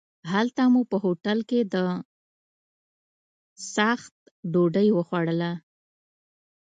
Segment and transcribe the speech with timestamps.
[0.33, 1.75] هلته مو په هوټل کې د
[3.73, 4.15] څاښت
[4.53, 5.51] ډوډۍ وخوړله.